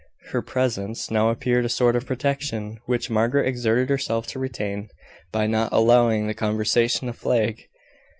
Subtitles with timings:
[0.31, 4.89] Her presence now appeared a sort of protection, which Margaret exerted herself to retain,
[5.31, 7.67] by not allowing the conversation to flag.